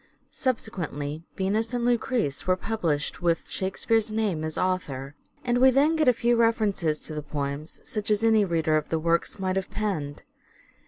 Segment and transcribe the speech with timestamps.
[0.31, 5.13] Subsequently," Venus" and" Lucrece" were published with" Shakespeare's" name as author,
[5.45, 8.89] and we then get a few references to the poems, such as any reader of
[8.89, 10.23] the works might have penned.